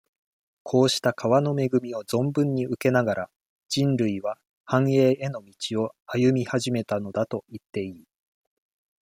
[0.63, 3.29] こうした川の恵みを存分に受けながら、
[3.69, 8.03] 人類は、繁栄への道を、歩み始めたのだといっていい。